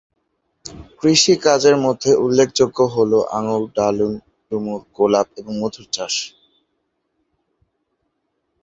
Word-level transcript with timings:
কৃষিকাজের 0.99 1.75
মধ্যে 1.77 2.11
উল্লেখযোগ্য 2.15 2.77
হলো, 2.95 3.19
আঙ্গুর, 3.31 3.63
ডালিম, 3.75 4.13
ডুমুর, 4.51 4.81
গোলাপ 4.95 5.27
এবং 5.37 5.53
মধুর 5.61 5.85
চাষাবাদ। 5.91 6.35